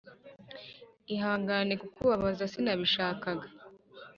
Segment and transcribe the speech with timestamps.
[1.13, 3.47] ihangane kukubabaza sinabishakaga